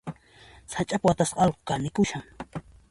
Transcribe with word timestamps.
Sach'api 0.75 1.01
watasqa 1.09 1.39
allqu 1.45 1.61
kanikushan. 1.73 2.25